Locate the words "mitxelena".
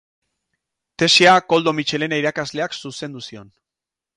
1.81-2.19